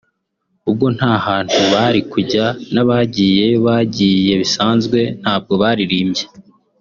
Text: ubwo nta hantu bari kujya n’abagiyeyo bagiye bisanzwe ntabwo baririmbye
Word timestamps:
ubwo 0.69 0.85
nta 0.97 1.13
hantu 1.27 1.59
bari 1.73 1.99
kujya 2.11 2.45
n’abagiyeyo 2.73 3.57
bagiye 3.67 4.33
bisanzwe 4.41 4.99
ntabwo 5.21 5.53
baririmbye 5.61 6.25